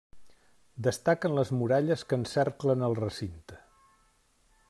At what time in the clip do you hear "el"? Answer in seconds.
2.89-2.99